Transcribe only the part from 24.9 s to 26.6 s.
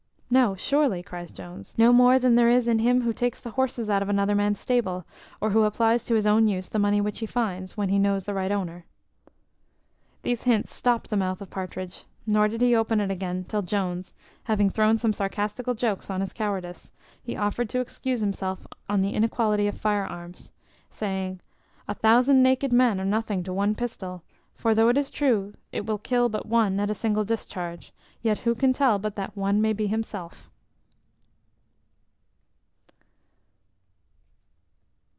is true it will kill but